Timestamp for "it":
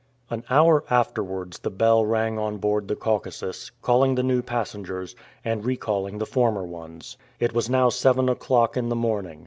7.39-7.53